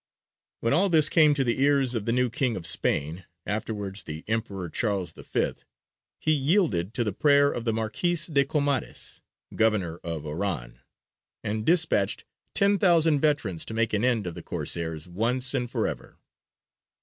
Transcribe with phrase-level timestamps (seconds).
[0.61, 4.23] When all this came to the ears of the new King of Spain, afterwards the
[4.27, 5.53] Emperor Charles V,
[6.19, 9.21] he yielded to the prayer of the Marquis de Comares,
[9.53, 10.79] Governor of Oran,
[11.43, 12.25] and despatched
[12.55, 16.17] ten thousand veterans to make an end of the Corsairs once and for ever.